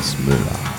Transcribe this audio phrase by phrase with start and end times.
[0.00, 0.69] Hans Müller.